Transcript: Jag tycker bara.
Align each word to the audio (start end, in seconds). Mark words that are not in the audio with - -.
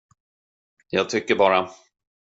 Jag 0.89 1.09
tycker 1.09 1.35
bara. 1.35 1.69